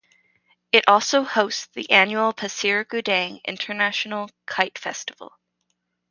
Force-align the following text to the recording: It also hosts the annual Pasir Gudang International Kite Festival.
It 0.71 0.83
also 0.87 1.21
hosts 1.23 1.67
the 1.75 1.91
annual 1.91 2.33
Pasir 2.33 2.83
Gudang 2.85 3.39
International 3.45 4.31
Kite 4.47 4.79
Festival. 4.79 5.37